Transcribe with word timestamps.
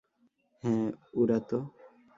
হ্যাঁ, 0.63 0.87
উড়াতো। 1.13 1.57